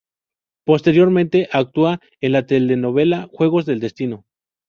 [0.65, 4.25] Posteriormente actúa en la telenovela "Juegos del destino".